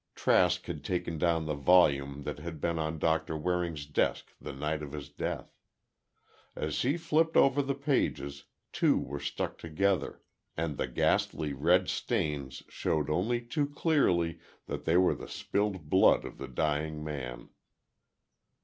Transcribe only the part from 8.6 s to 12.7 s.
two were stuck together, and the ghastly red stains